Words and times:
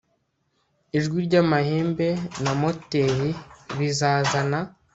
Ijwi 0.97 1.17
ryamahembe 1.27 2.07
na 2.43 2.51
moteri 2.59 3.29
bizazana 3.77 4.59